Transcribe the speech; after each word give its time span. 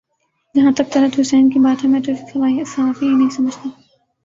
جہاں 0.55 0.71
تک 0.71 0.91
طلعت 0.93 1.19
حسین 1.19 1.49
کی 1.49 1.59
بات 1.59 1.83
ہے 1.83 1.89
میں 1.89 2.01
تو 2.01 2.11
اسے 2.11 2.25
صحافی 2.65 3.07
ہی 3.07 3.15
نہیں 3.15 3.29
سمجھتا 3.29 3.69